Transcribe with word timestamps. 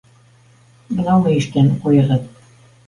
—Бынау 0.95 1.21
мөйөштән 1.29 1.71
ҡуйығыҙ! 1.85 2.27